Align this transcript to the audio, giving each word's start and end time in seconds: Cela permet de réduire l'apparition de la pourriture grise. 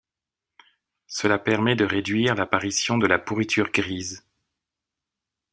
Cela 1.05 1.37
permet 1.37 1.75
de 1.75 1.85
réduire 1.85 2.33
l'apparition 2.33 2.97
de 2.97 3.05
la 3.05 3.19
pourriture 3.19 3.69
grise. 3.71 4.25